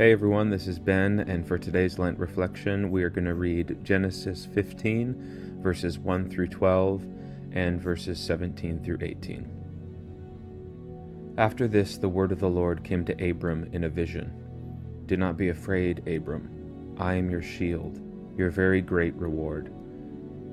Hey 0.00 0.12
everyone, 0.12 0.48
this 0.48 0.66
is 0.66 0.78
Ben, 0.78 1.20
and 1.20 1.46
for 1.46 1.58
today's 1.58 1.98
Lent 1.98 2.18
reflection, 2.18 2.90
we 2.90 3.02
are 3.02 3.10
going 3.10 3.26
to 3.26 3.34
read 3.34 3.84
Genesis 3.84 4.46
15, 4.46 5.58
verses 5.62 5.98
1 5.98 6.30
through 6.30 6.46
12, 6.46 7.04
and 7.52 7.78
verses 7.78 8.18
17 8.18 8.82
through 8.82 8.96
18. 9.02 11.34
After 11.36 11.68
this, 11.68 11.98
the 11.98 12.08
word 12.08 12.32
of 12.32 12.40
the 12.40 12.48
Lord 12.48 12.82
came 12.82 13.04
to 13.04 13.30
Abram 13.30 13.68
in 13.74 13.84
a 13.84 13.90
vision 13.90 14.32
Do 15.04 15.18
not 15.18 15.36
be 15.36 15.50
afraid, 15.50 16.08
Abram. 16.08 16.96
I 16.98 17.16
am 17.16 17.28
your 17.28 17.42
shield, 17.42 18.00
your 18.38 18.48
very 18.48 18.80
great 18.80 19.14
reward. 19.16 19.70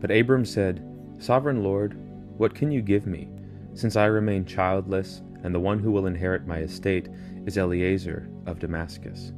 But 0.00 0.10
Abram 0.10 0.44
said, 0.44 0.84
Sovereign 1.18 1.62
Lord, 1.62 1.96
what 2.38 2.56
can 2.56 2.72
you 2.72 2.82
give 2.82 3.06
me, 3.06 3.28
since 3.74 3.94
I 3.94 4.06
remain 4.06 4.44
childless, 4.44 5.22
and 5.42 5.54
the 5.54 5.60
one 5.60 5.78
who 5.78 5.90
will 5.90 6.06
inherit 6.06 6.46
my 6.46 6.58
estate 6.58 7.08
is 7.46 7.56
Eliezer 7.56 8.28
of 8.46 8.58
Damascus. 8.58 9.32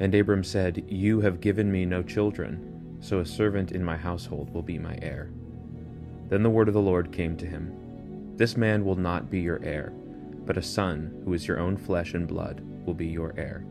And 0.00 0.14
Abram 0.14 0.44
said, 0.44 0.84
You 0.88 1.20
have 1.20 1.40
given 1.40 1.70
me 1.70 1.84
no 1.84 2.02
children, 2.02 2.96
so 3.00 3.20
a 3.20 3.26
servant 3.26 3.72
in 3.72 3.84
my 3.84 3.96
household 3.96 4.52
will 4.52 4.62
be 4.62 4.78
my 4.78 4.98
heir. 5.02 5.30
Then 6.28 6.42
the 6.42 6.50
word 6.50 6.68
of 6.68 6.74
the 6.74 6.80
Lord 6.80 7.12
came 7.12 7.36
to 7.36 7.46
him 7.46 8.34
This 8.36 8.56
man 8.56 8.84
will 8.84 8.96
not 8.96 9.30
be 9.30 9.40
your 9.40 9.62
heir, 9.62 9.92
but 10.44 10.56
a 10.56 10.62
son, 10.62 11.22
who 11.24 11.32
is 11.34 11.46
your 11.46 11.58
own 11.58 11.76
flesh 11.76 12.14
and 12.14 12.26
blood, 12.26 12.62
will 12.86 12.94
be 12.94 13.06
your 13.06 13.34
heir. 13.36 13.64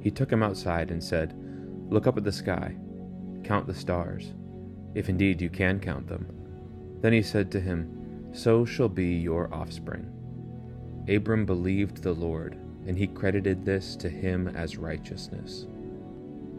He 0.00 0.10
took 0.10 0.30
him 0.30 0.42
outside 0.42 0.90
and 0.90 1.02
said, 1.02 1.34
Look 1.90 2.06
up 2.06 2.16
at 2.16 2.24
the 2.24 2.32
sky, 2.32 2.76
count 3.42 3.66
the 3.66 3.74
stars, 3.74 4.34
if 4.94 5.08
indeed 5.08 5.40
you 5.40 5.50
can 5.50 5.80
count 5.80 6.06
them. 6.06 6.26
Then 7.00 7.12
he 7.12 7.22
said 7.22 7.50
to 7.52 7.60
him, 7.60 8.30
So 8.32 8.64
shall 8.64 8.88
be 8.88 9.14
your 9.14 9.52
offspring. 9.52 10.12
Abram 11.08 11.46
believed 11.46 12.02
the 12.02 12.12
Lord, 12.12 12.58
and 12.86 12.98
he 12.98 13.06
credited 13.06 13.64
this 13.64 13.94
to 13.96 14.08
him 14.08 14.48
as 14.48 14.76
righteousness. 14.76 15.66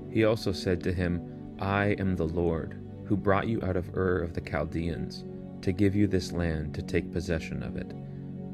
He 0.10 0.24
also 0.24 0.54
said 0.54 0.82
to 0.84 0.94
him, 0.94 1.22
I 1.60 1.88
am 2.00 2.16
the 2.16 2.28
Lord, 2.28 2.80
who 3.06 3.18
brought 3.18 3.50
you 3.50 3.62
out 3.62 3.76
of 3.76 3.96
Ur 3.96 4.20
of 4.20 4.34
the 4.34 4.42
Chaldeans, 4.42 5.26
to 5.62 5.74
give 5.74 5.96
you 5.96 6.08
this 6.08 6.32
land 6.32 6.74
to 6.76 6.82
take 6.82 7.12
possession 7.12 7.62
of 7.62 7.76
it. 7.76 7.94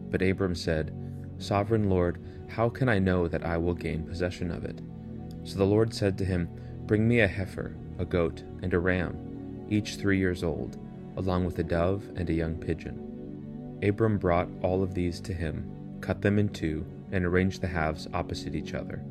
But 0.10 0.24
Abram 0.24 0.56
said, 0.56 0.96
Sovereign 1.38 1.90
Lord, 1.90 2.20
how 2.48 2.70
can 2.70 2.90
I 2.90 2.98
know 2.98 3.28
that 3.28 3.46
I 3.46 3.58
will 3.58 3.76
gain 3.76 4.04
possession 4.04 4.50
of 4.50 4.66
it? 4.66 4.82
So 5.44 5.58
the 5.58 5.66
Lord 5.66 5.94
said 5.94 6.18
to 6.18 6.26
him, 6.26 6.50
Bring 6.88 7.08
me 7.08 7.20
a 7.20 7.28
heifer, 7.28 7.76
a 8.00 8.06
goat, 8.06 8.42
and 8.64 8.74
a 8.74 8.80
ram, 8.80 9.68
each 9.70 9.98
three 9.98 10.18
years 10.18 10.44
old, 10.44 10.78
along 11.18 11.46
with 11.46 11.60
a 11.60 11.64
dove 11.64 12.04
and 12.16 12.28
a 12.30 12.34
young 12.34 12.56
pigeon. 12.56 13.80
Abram 13.84 14.18
brought 14.18 14.50
all 14.64 14.82
of 14.82 14.96
these 14.96 15.20
to 15.22 15.34
him 15.34 15.70
cut 16.04 16.22
them 16.22 16.38
in 16.38 16.50
two, 16.50 16.86
and 17.14 17.26
arranged 17.26 17.62
the 17.62 17.68
halves 17.68 18.08
opposite 18.14 18.56
each 18.56 18.74
other. 18.74 19.02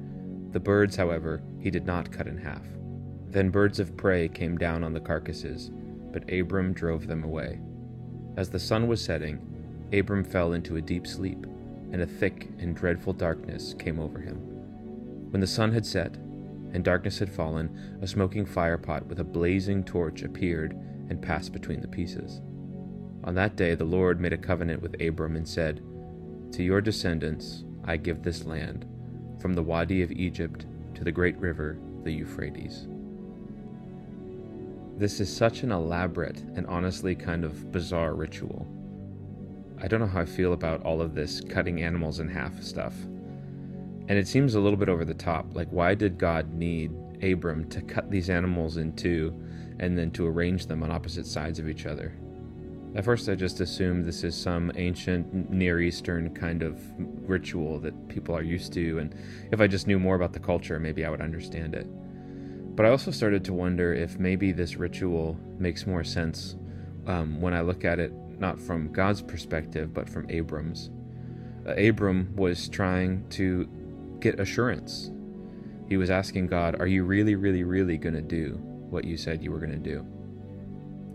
The 0.50 0.60
birds, 0.60 0.94
however, 0.94 1.42
he 1.58 1.70
did 1.70 1.86
not 1.86 2.12
cut 2.12 2.26
in 2.28 2.36
half. 2.36 2.62
Then 3.28 3.48
birds 3.48 3.80
of 3.80 3.96
prey 3.96 4.28
came 4.28 4.58
down 4.58 4.84
on 4.84 4.92
the 4.92 5.00
carcasses, 5.00 5.70
but 6.12 6.30
Abram 6.30 6.74
drove 6.74 7.06
them 7.06 7.24
away. 7.24 7.60
As 8.36 8.50
the 8.50 8.58
sun 8.58 8.88
was 8.88 9.02
setting, 9.02 9.40
Abram 9.90 10.22
fell 10.22 10.52
into 10.52 10.76
a 10.76 10.82
deep 10.82 11.06
sleep, 11.06 11.46
and 11.92 12.02
a 12.02 12.06
thick 12.06 12.50
and 12.58 12.76
dreadful 12.76 13.14
darkness 13.14 13.74
came 13.78 13.98
over 13.98 14.20
him. 14.20 14.36
When 15.30 15.40
the 15.40 15.46
sun 15.46 15.72
had 15.72 15.86
set, 15.86 16.16
and 16.74 16.84
darkness 16.84 17.18
had 17.18 17.32
fallen, 17.32 17.98
a 18.02 18.06
smoking 18.06 18.44
firepot 18.44 19.06
with 19.06 19.20
a 19.20 19.24
blazing 19.24 19.84
torch 19.84 20.22
appeared 20.22 20.72
and 21.08 21.22
passed 21.22 21.52
between 21.52 21.80
the 21.80 21.88
pieces. 21.88 22.42
On 23.24 23.34
that 23.36 23.56
day 23.56 23.74
the 23.74 23.84
Lord 23.84 24.20
made 24.20 24.34
a 24.34 24.38
covenant 24.38 24.82
with 24.82 25.00
Abram 25.00 25.36
and 25.36 25.48
said, 25.48 25.82
to 26.53 26.62
your 26.62 26.81
descendants 26.81 27.64
I 27.84 27.97
give 27.97 28.22
this 28.22 28.45
land, 28.45 28.86
from 29.41 29.55
the 29.55 29.62
Wadi 29.62 30.03
of 30.03 30.12
Egypt 30.12 30.67
to 30.95 31.03
the 31.03 31.12
great 31.12 31.36
river, 31.39 31.78
the 32.05 32.12
Euphrates. 32.12 32.86
This 34.98 35.18
is 35.18 35.35
such 35.35 35.62
an 35.62 35.73
elaborate 35.73 36.41
and 36.55 36.67
honestly 36.67 37.14
kind 37.14 37.45
of 37.45 37.73
bizarre 37.73 38.14
ritual. 38.14 38.67
I 39.80 39.89
don't 39.89 40.01
know 40.01 40.07
how 40.07 40.20
I 40.20 40.27
feel 40.27 40.52
about 40.52 40.83
all 40.85 41.01
of 41.01 41.14
this 41.14 41.41
cutting 41.41 41.83
animals 41.83 42.20
in 42.20 42.29
half 42.29 42.62
stuff. 42.62 42.95
And 44.08 44.12
it 44.12 44.29
seems 44.29 44.55
a 44.55 44.61
little 44.61 44.77
bit 44.77 44.91
over 44.91 45.05
the 45.05 45.14
top. 45.14 45.55
Like, 45.55 45.68
why 45.70 45.95
did 45.95 46.18
God 46.18 46.52
need 46.52 46.92
Abram 47.23 47.68
to 47.70 47.80
cut 47.80 48.11
these 48.11 48.29
animals 48.30 48.77
in 48.77 48.95
two 48.95 49.35
and 49.80 49.96
then 49.98 50.11
to 50.12 50.27
arrange 50.27 50.67
them 50.67 50.83
on 50.83 50.91
opposite 50.91 51.27
sides 51.27 51.58
of 51.58 51.68
each 51.68 51.86
other? 51.86 52.12
At 52.95 53.05
first, 53.07 53.29
I 53.29 53.35
just 53.35 53.61
assumed 53.61 54.05
this 54.05 54.23
is 54.23 54.36
some 54.36 54.70
ancient 54.75 55.51
Near 55.51 55.80
Eastern 55.80 56.35
kind 56.35 56.63
of 56.63 56.79
ritual 57.29 57.79
that 57.80 58.08
people 58.08 58.36
are 58.36 58.42
used 58.42 58.75
to, 58.75 58.98
and 58.98 59.14
if 59.51 59.63
I 59.63 59.67
just 59.67 59.86
knew 59.86 59.98
more 59.98 60.14
about 60.14 60.35
the 60.35 60.41
culture, 60.41 60.79
maybe 60.79 61.07
I 61.07 61.11
would 61.11 61.23
understand 61.23 61.75
it. 61.75 61.86
But 62.77 62.85
I 62.85 62.91
also 62.91 63.11
started 63.11 63.45
to 63.47 63.55
wonder 63.55 63.95
if 63.95 64.19
maybe 64.19 64.53
this 64.53 64.77
ritual 64.77 65.39
makes 65.58 65.86
more 65.86 66.05
sense 66.05 66.57
um, 67.07 67.41
when 67.41 67.55
I 67.55 67.63
look 67.63 67.85
at 67.85 67.98
it 67.98 68.13
not 68.39 68.61
from 68.61 68.92
God's 68.92 69.23
perspective, 69.23 69.95
but 69.95 70.09
from 70.09 70.29
Abram's. 70.29 70.91
Uh, 71.67 71.74
Abram 71.74 72.35
was 72.36 72.69
trying 72.69 73.27
to 73.30 73.69
get 74.20 74.41
assurance. 74.41 75.11
He 75.89 75.97
was 75.97 76.11
asking 76.11 76.48
God, 76.48 76.79
Are 76.80 76.86
you 76.86 77.05
really, 77.05 77.36
really, 77.36 77.64
really 77.64 77.97
going 77.97 78.14
to 78.14 78.23
do 78.23 78.59
what 78.91 79.05
you 79.05 79.17
said 79.17 79.42
you 79.42 79.51
were 79.51 79.59
going 79.59 79.70
to 79.70 79.79
do? 79.79 80.07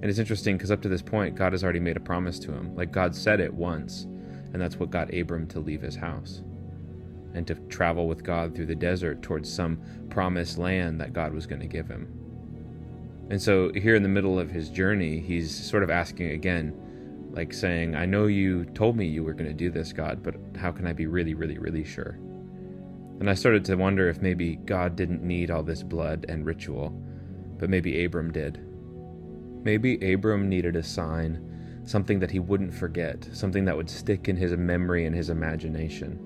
And 0.02 0.06
it's 0.06 0.19
interesting 0.19 0.58
because 0.58 0.72
up 0.72 0.81
to 0.84 0.90
this 0.90 1.02
point, 1.02 1.35
God 1.35 1.53
has 1.53 1.63
already 1.63 1.80
made 1.80 1.97
a 1.97 2.02
promise 2.02 2.38
to 2.40 2.52
him. 2.52 2.75
Like 2.75 2.91
God 2.91 3.16
said 3.16 3.40
it 3.40 3.53
once, 3.53 4.03
and 4.53 4.62
that's 4.62 4.78
what 4.78 4.91
got 4.91 5.13
Abram 5.13 5.47
to 5.47 5.59
leave 5.59 5.81
his 5.81 5.96
house 5.96 6.44
and 7.34 7.46
to 7.47 7.56
travel 7.69 8.08
with 8.08 8.24
God 8.24 8.56
through 8.56 8.68
the 8.68 8.75
desert 8.75 9.22
towards 9.22 9.52
some 9.52 9.80
promised 10.09 10.58
land 10.58 11.02
that 11.02 11.13
God 11.13 11.34
was 11.34 11.46
going 11.46 11.62
to 11.62 11.68
give 11.68 11.88
him. 11.88 12.08
And 13.30 13.41
so, 13.41 13.72
here 13.74 13.96
in 13.96 14.03
the 14.03 14.09
middle 14.09 14.40
of 14.40 14.50
his 14.50 14.69
journey, 14.69 15.19
he's 15.19 15.53
sort 15.53 15.84
of 15.84 15.90
asking 15.90 16.31
again, 16.31 16.74
like 17.31 17.53
saying, 17.53 17.96
I 17.96 18.06
know 18.06 18.28
you 18.28 18.66
told 18.66 18.96
me 18.96 19.06
you 19.06 19.24
were 19.24 19.34
going 19.34 19.50
to 19.50 19.53
do 19.53 19.69
this, 19.69 19.91
God, 19.91 20.24
but 20.24 20.35
how 20.58 20.72
can 20.72 20.88
I 20.88 20.94
be 20.94 21.08
really, 21.08 21.34
really, 21.34 21.58
really 21.58 21.84
sure? 21.84 22.18
And 23.19 23.29
I 23.29 23.34
started 23.34 23.66
to 23.66 23.75
wonder 23.75 24.09
if 24.09 24.22
maybe 24.22 24.56
God 24.56 24.96
didn't 24.96 25.24
need 25.24 25.52
all 25.52 25.64
this 25.64 25.84
blood 25.84 26.25
and 26.29 26.46
ritual, 26.46 26.90
but 27.58 27.69
maybe 27.69 28.06
Abram 28.06 28.31
did. 28.31 28.64
Maybe 29.67 30.13
Abram 30.13 30.47
needed 30.47 30.78
a 30.78 30.81
sign, 30.81 31.81
something 31.83 32.19
that 32.19 32.31
he 32.31 32.39
wouldn't 32.39 32.73
forget, 32.73 33.28
something 33.33 33.66
that 33.66 33.75
would 33.75 33.89
stick 33.89 34.29
in 34.29 34.38
his 34.38 34.55
memory 34.55 35.03
and 35.03 35.13
his 35.13 35.29
imagination. 35.29 36.17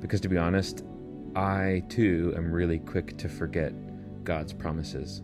Because 0.00 0.20
to 0.22 0.28
be 0.28 0.38
honest, 0.38 0.82
I 1.36 1.84
too 1.88 2.34
am 2.36 2.50
really 2.50 2.80
quick 2.80 3.16
to 3.18 3.28
forget 3.28 3.72
God's 4.24 4.52
promises. 4.52 5.22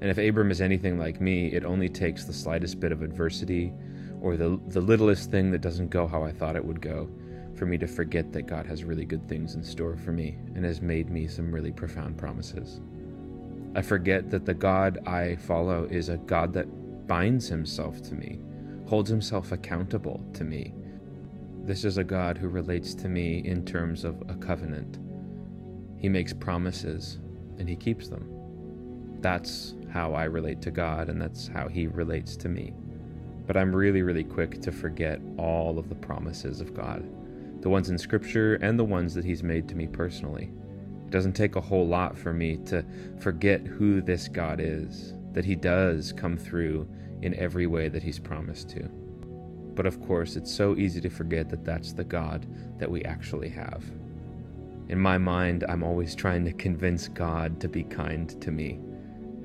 And 0.00 0.10
if 0.10 0.18
Abram 0.18 0.52
is 0.52 0.60
anything 0.60 0.96
like 0.96 1.20
me, 1.20 1.48
it 1.48 1.64
only 1.64 1.88
takes 1.88 2.24
the 2.24 2.32
slightest 2.32 2.78
bit 2.78 2.92
of 2.92 3.02
adversity 3.02 3.72
or 4.20 4.36
the, 4.36 4.60
the 4.68 4.80
littlest 4.80 5.28
thing 5.28 5.50
that 5.50 5.60
doesn't 5.60 5.90
go 5.90 6.06
how 6.06 6.22
I 6.22 6.30
thought 6.30 6.54
it 6.54 6.64
would 6.64 6.80
go 6.80 7.10
for 7.56 7.66
me 7.66 7.78
to 7.78 7.88
forget 7.88 8.32
that 8.32 8.42
God 8.42 8.64
has 8.66 8.84
really 8.84 9.04
good 9.04 9.28
things 9.28 9.56
in 9.56 9.64
store 9.64 9.96
for 9.96 10.12
me 10.12 10.38
and 10.54 10.64
has 10.64 10.80
made 10.80 11.10
me 11.10 11.26
some 11.26 11.52
really 11.52 11.72
profound 11.72 12.16
promises. 12.16 12.80
I 13.74 13.82
forget 13.82 14.30
that 14.30 14.44
the 14.44 14.54
God 14.54 15.00
I 15.04 15.34
follow 15.34 15.88
is 15.90 16.08
a 16.08 16.18
God 16.18 16.52
that 16.52 16.68
binds 17.06 17.48
himself 17.48 18.02
to 18.02 18.14
me, 18.14 18.40
holds 18.86 19.10
himself 19.10 19.52
accountable 19.52 20.24
to 20.34 20.44
me. 20.44 20.74
This 21.64 21.84
is 21.84 21.98
a 21.98 22.04
God 22.04 22.36
who 22.36 22.48
relates 22.48 22.94
to 22.94 23.08
me 23.08 23.38
in 23.44 23.64
terms 23.64 24.04
of 24.04 24.22
a 24.28 24.34
covenant. 24.34 24.98
He 25.96 26.08
makes 26.08 26.32
promises 26.32 27.20
and 27.58 27.68
he 27.68 27.76
keeps 27.76 28.08
them. 28.08 28.28
That's 29.20 29.74
how 29.92 30.14
I 30.14 30.24
relate 30.24 30.60
to 30.62 30.70
God, 30.70 31.08
and 31.08 31.20
that's 31.20 31.46
how 31.46 31.68
he 31.68 31.86
relates 31.86 32.36
to 32.38 32.48
me. 32.48 32.74
But 33.46 33.56
I'm 33.56 33.74
really, 33.74 34.02
really 34.02 34.24
quick 34.24 34.60
to 34.62 34.72
forget 34.72 35.20
all 35.36 35.78
of 35.78 35.88
the 35.88 35.94
promises 35.94 36.60
of 36.60 36.74
God 36.74 37.08
the 37.62 37.70
ones 37.70 37.90
in 37.90 37.96
Scripture 37.96 38.56
and 38.56 38.76
the 38.76 38.84
ones 38.84 39.14
that 39.14 39.24
he's 39.24 39.44
made 39.44 39.68
to 39.68 39.76
me 39.76 39.86
personally. 39.86 40.50
It 41.06 41.10
doesn't 41.10 41.34
take 41.34 41.54
a 41.54 41.60
whole 41.60 41.86
lot 41.86 42.18
for 42.18 42.32
me 42.32 42.56
to 42.66 42.84
forget 43.20 43.64
who 43.64 44.02
this 44.02 44.26
God 44.26 44.58
is, 44.60 45.14
that 45.32 45.44
he 45.44 45.54
does 45.54 46.12
come 46.12 46.36
through 46.36 46.86
in 47.22 47.34
every 47.36 47.66
way 47.66 47.88
that 47.88 48.02
He's 48.02 48.18
promised 48.18 48.68
to. 48.70 48.82
But 49.74 49.86
of 49.86 50.00
course, 50.02 50.36
it's 50.36 50.52
so 50.52 50.76
easy 50.76 51.00
to 51.00 51.08
forget 51.08 51.48
that 51.48 51.64
that's 51.64 51.92
the 51.92 52.04
God 52.04 52.46
that 52.78 52.90
we 52.90 53.04
actually 53.04 53.48
have. 53.48 53.84
In 54.88 54.98
my 54.98 55.16
mind, 55.16 55.64
I'm 55.68 55.82
always 55.82 56.14
trying 56.14 56.44
to 56.44 56.52
convince 56.52 57.08
God 57.08 57.60
to 57.60 57.68
be 57.68 57.84
kind 57.84 58.38
to 58.42 58.50
me, 58.50 58.80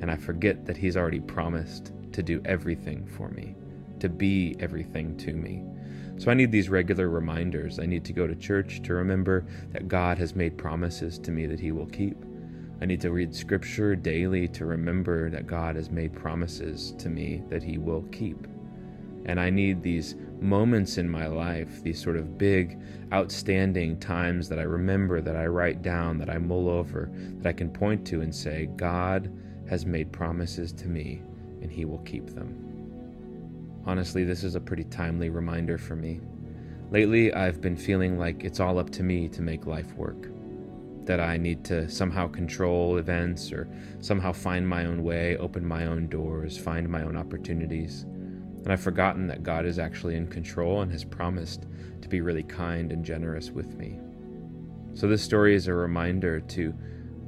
and 0.02 0.12
I 0.12 0.18
forget 0.18 0.66
that 0.66 0.76
He's 0.76 0.98
already 0.98 1.22
promised 1.22 1.94
to 2.12 2.24
do 2.24 2.42
everything 2.44 3.06
for 3.06 3.30
me, 3.30 3.56
to 4.00 4.10
be 4.10 4.56
everything 4.60 5.16
to 5.18 5.34
me. 5.34 5.64
So 6.18 6.32
I 6.32 6.34
need 6.34 6.52
these 6.52 6.68
regular 6.68 7.10
reminders. 7.10 7.80
I 7.80 7.86
need 7.86 8.04
to 8.06 8.14
go 8.14 8.26
to 8.26 8.36
church 8.36 8.82
to 8.84 8.96
remember 8.96 9.46
that 9.72 9.88
God 9.88 10.18
has 10.18 10.36
made 10.36 10.58
promises 10.58 11.20
to 11.20 11.32
me 11.32 11.46
that 11.46 11.60
He 11.60 11.72
will 11.72 11.86
keep. 11.86 12.18
I 12.80 12.86
need 12.86 13.02
to 13.02 13.12
read 13.12 13.34
scripture 13.34 13.96
daily 13.96 14.48
to 14.50 14.66
remember 14.66 15.30
that 15.30 15.48
God 15.48 15.76
has 15.76 15.90
made 15.90 16.14
promises 16.14 16.94
to 17.00 17.10
me 17.10 17.44
that 17.50 17.64
He 17.64 17.78
will 17.78 18.04
keep. 18.12 18.48
And 19.26 19.40
I 19.40 19.50
need 19.50 19.82
these 19.82 20.16
moments 20.40 20.98
in 20.98 21.10
my 21.10 21.28
life, 21.28 21.82
these 21.84 22.02
sort 22.02 22.18
of 22.18 22.38
big, 22.38 22.80
outstanding 23.12 24.00
times 24.00 24.48
that 24.50 24.60
I 24.60 24.64
remember, 24.64 25.22
that 25.22 25.36
I 25.36 25.48
write 25.48 25.82
down, 25.82 26.18
that 26.20 26.30
I 26.30 26.38
mull 26.38 26.70
over, 26.70 27.10
that 27.40 27.50
I 27.50 27.54
can 27.54 27.70
point 27.70 28.06
to 28.08 28.22
and 28.22 28.34
say, 28.34 28.68
God 28.76 29.32
has 29.70 29.86
made 29.86 30.12
promises 30.12 30.72
to 30.74 30.88
me 30.88 31.22
and 31.62 31.72
he 31.72 31.86
will 31.86 32.00
keep 32.00 32.28
them. 32.28 32.64
Honestly, 33.86 34.24
this 34.24 34.44
is 34.44 34.56
a 34.56 34.62
pretty 34.62 34.84
timely 34.86 35.30
reminder 35.30 35.78
for 35.78 35.96
me. 35.96 36.22
Lately, 36.92 37.34
I've 37.34 37.60
been 37.60 37.76
feeling 37.76 38.18
like 38.18 38.44
it's 38.44 38.60
all 38.60 38.80
up 38.80 38.90
to 38.92 39.04
me 39.04 39.28
to 39.30 39.42
make 39.42 39.66
life 39.66 39.94
work. 39.96 40.30
That 41.08 41.20
I 41.20 41.38
need 41.38 41.64
to 41.66 41.90
somehow 41.90 42.28
control 42.28 42.98
events 42.98 43.52
or 43.52 43.68
somehow 44.00 44.32
find 44.32 44.68
my 44.68 44.86
own 44.86 45.04
way, 45.04 45.36
open 45.38 45.66
my 45.66 45.88
own 45.88 46.08
doors, 46.08 46.58
find 46.58 46.88
my 46.88 47.02
own 47.02 47.18
opportunities. 47.18 48.04
And 48.04 48.72
I've 48.72 48.82
forgotten 48.82 49.28
that 49.28 49.44
God 49.44 49.66
is 49.66 49.80
actually 49.80 50.16
in 50.16 50.28
control 50.28 50.82
and 50.82 50.92
has 50.92 51.06
promised 51.06 51.66
to 52.02 52.10
be 52.10 52.22
really 52.22 52.44
kind 52.44 52.92
and 52.92 53.04
generous 53.04 53.50
with 53.50 53.76
me. 53.78 53.98
So, 54.94 55.08
this 55.08 55.22
story 55.22 55.56
is 55.56 55.68
a 55.68 55.74
reminder 55.74 56.42
to 56.42 56.74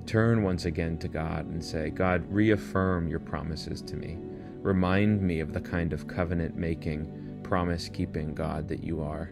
turn 0.06 0.44
once 0.44 0.66
again 0.66 0.98
to 0.98 1.08
God 1.08 1.46
and 1.46 1.64
say, 1.64 1.92
God, 1.92 2.26
reaffirm 2.30 3.08
your 3.08 3.20
promises 3.20 3.82
to 3.84 3.96
me. 3.96 4.18
Remind 4.62 5.22
me 5.22 5.40
of 5.40 5.54
the 5.54 5.62
kind 5.62 5.94
of 5.94 6.08
covenant 6.08 6.58
making, 6.58 7.42
promise 7.44 7.88
keeping 7.88 8.34
God 8.34 8.68
that 8.68 8.84
you 8.84 9.02
are. 9.02 9.32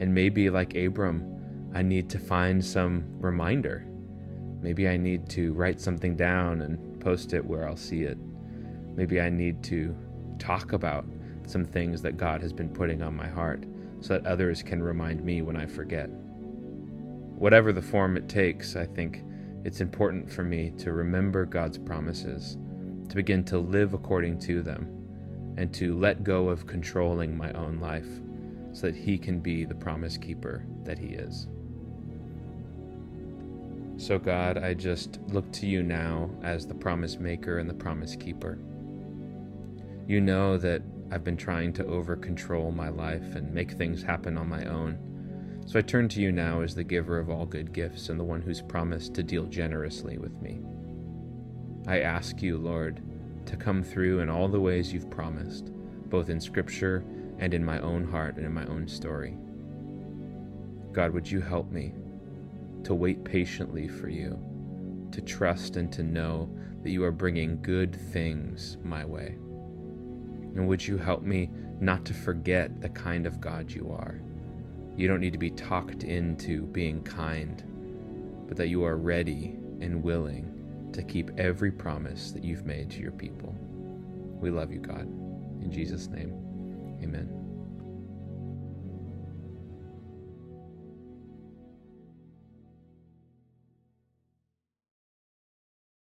And 0.00 0.12
maybe, 0.12 0.50
like 0.50 0.74
Abram, 0.74 1.41
I 1.74 1.82
need 1.82 2.10
to 2.10 2.18
find 2.18 2.64
some 2.64 3.04
reminder. 3.18 3.86
Maybe 4.60 4.88
I 4.88 4.96
need 4.96 5.28
to 5.30 5.52
write 5.54 5.80
something 5.80 6.16
down 6.16 6.62
and 6.62 7.00
post 7.00 7.32
it 7.32 7.44
where 7.44 7.66
I'll 7.66 7.76
see 7.76 8.02
it. 8.02 8.18
Maybe 8.94 9.20
I 9.20 9.30
need 9.30 9.62
to 9.64 9.96
talk 10.38 10.72
about 10.72 11.04
some 11.46 11.64
things 11.64 12.02
that 12.02 12.16
God 12.16 12.40
has 12.42 12.52
been 12.52 12.68
putting 12.68 13.02
on 13.02 13.16
my 13.16 13.28
heart 13.28 13.64
so 14.00 14.14
that 14.14 14.26
others 14.26 14.62
can 14.62 14.82
remind 14.82 15.24
me 15.24 15.42
when 15.42 15.56
I 15.56 15.66
forget. 15.66 16.08
Whatever 16.10 17.72
the 17.72 17.82
form 17.82 18.16
it 18.16 18.28
takes, 18.28 18.76
I 18.76 18.86
think 18.86 19.22
it's 19.64 19.80
important 19.80 20.30
for 20.30 20.44
me 20.44 20.72
to 20.78 20.92
remember 20.92 21.46
God's 21.46 21.78
promises 21.78 22.56
to 23.12 23.16
begin 23.16 23.44
to 23.44 23.58
live 23.58 23.92
according 23.92 24.38
to 24.38 24.62
them, 24.62 24.88
and 25.58 25.70
to 25.74 25.98
let 25.98 26.24
go 26.24 26.48
of 26.48 26.66
controlling 26.66 27.36
my 27.36 27.52
own 27.52 27.78
life 27.78 28.08
so 28.72 28.86
that 28.86 28.96
He 28.96 29.18
can 29.18 29.38
be 29.38 29.66
the 29.66 29.74
promise 29.74 30.16
keeper 30.16 30.64
that 30.84 30.98
He 30.98 31.08
is. 31.08 31.46
So, 33.96 34.18
God, 34.18 34.58
I 34.58 34.74
just 34.74 35.20
look 35.28 35.50
to 35.52 35.66
you 35.66 35.82
now 35.82 36.30
as 36.42 36.66
the 36.66 36.74
promise 36.74 37.18
maker 37.18 37.58
and 37.58 37.68
the 37.68 37.74
promise 37.74 38.16
keeper. 38.16 38.58
You 40.06 40.20
know 40.20 40.58
that 40.58 40.82
I've 41.10 41.24
been 41.24 41.36
trying 41.36 41.72
to 41.74 41.86
over 41.86 42.16
control 42.16 42.72
my 42.72 42.88
life 42.88 43.34
and 43.34 43.52
make 43.52 43.72
things 43.72 44.02
happen 44.02 44.36
on 44.38 44.48
my 44.48 44.64
own. 44.64 45.62
So 45.66 45.78
I 45.78 45.82
turn 45.82 46.08
to 46.10 46.20
you 46.20 46.32
now 46.32 46.62
as 46.62 46.74
the 46.74 46.82
giver 46.82 47.18
of 47.18 47.30
all 47.30 47.46
good 47.46 47.72
gifts 47.72 48.08
and 48.08 48.18
the 48.18 48.24
one 48.24 48.42
who's 48.42 48.62
promised 48.62 49.14
to 49.14 49.22
deal 49.22 49.44
generously 49.44 50.18
with 50.18 50.40
me. 50.42 50.60
I 51.86 52.00
ask 52.00 52.42
you, 52.42 52.58
Lord, 52.58 53.00
to 53.46 53.56
come 53.56 53.82
through 53.82 54.20
in 54.20 54.28
all 54.28 54.48
the 54.48 54.60
ways 54.60 54.92
you've 54.92 55.10
promised, 55.10 55.72
both 56.08 56.30
in 56.30 56.40
Scripture 56.40 57.04
and 57.38 57.54
in 57.54 57.64
my 57.64 57.78
own 57.80 58.10
heart 58.10 58.36
and 58.36 58.46
in 58.46 58.52
my 58.52 58.66
own 58.66 58.88
story. 58.88 59.36
God, 60.92 61.12
would 61.12 61.30
you 61.30 61.40
help 61.40 61.70
me 61.70 61.92
to 62.84 62.94
wait 62.94 63.24
patiently 63.24 63.88
for 63.88 64.08
you, 64.08 64.38
to 65.12 65.20
trust 65.20 65.76
and 65.76 65.92
to 65.92 66.02
know 66.02 66.54
that 66.82 66.90
you 66.90 67.04
are 67.04 67.12
bringing 67.12 67.60
good 67.62 67.94
things 67.94 68.76
my 68.82 69.04
way? 69.04 69.36
And 70.54 70.68
would 70.68 70.86
you 70.86 70.98
help 70.98 71.22
me 71.22 71.50
not 71.80 72.04
to 72.06 72.14
forget 72.14 72.80
the 72.80 72.88
kind 72.88 73.26
of 73.26 73.40
God 73.40 73.70
you 73.70 73.90
are? 73.90 74.20
You 74.96 75.08
don't 75.08 75.20
need 75.20 75.32
to 75.32 75.38
be 75.38 75.50
talked 75.50 76.04
into 76.04 76.66
being 76.66 77.02
kind, 77.02 77.62
but 78.46 78.56
that 78.56 78.68
you 78.68 78.84
are 78.84 78.96
ready 78.96 79.56
and 79.80 80.02
willing 80.02 80.90
to 80.92 81.02
keep 81.02 81.30
every 81.38 81.72
promise 81.72 82.32
that 82.32 82.44
you've 82.44 82.66
made 82.66 82.90
to 82.90 83.00
your 83.00 83.12
people. 83.12 83.54
We 84.40 84.50
love 84.50 84.72
you, 84.72 84.80
God. 84.80 85.08
In 85.62 85.70
Jesus' 85.72 86.08
name, 86.08 86.98
amen. 87.02 87.41